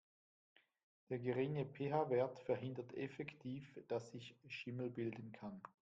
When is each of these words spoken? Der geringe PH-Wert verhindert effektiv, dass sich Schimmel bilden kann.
Der 1.09 1.19
geringe 1.19 1.63
PH-Wert 1.67 2.39
verhindert 2.39 2.91
effektiv, 2.95 3.71
dass 3.87 4.09
sich 4.09 4.35
Schimmel 4.47 4.89
bilden 4.89 5.31
kann. 5.31 5.61